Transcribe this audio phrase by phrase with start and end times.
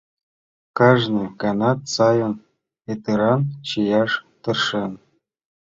[0.77, 2.33] Кажне ганат сайын,
[2.87, 4.91] йытыран чияш тыршен.